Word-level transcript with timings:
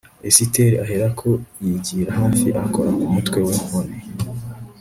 Esiteri 0.29 0.75
aherako 0.83 1.29
yigira 1.65 2.11
hafi 2.19 2.47
akora 2.65 2.89
ku 2.99 3.05
mutwe 3.13 3.39
w 3.45 3.49
inkoni 3.57 3.97